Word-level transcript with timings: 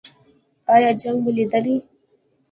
ایا 0.73 0.91
جنګ 1.01 1.17
مو 1.23 1.31
لیدلی؟ 1.37 1.75